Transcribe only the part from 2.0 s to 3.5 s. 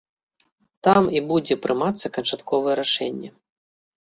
канчатковае рашэнне.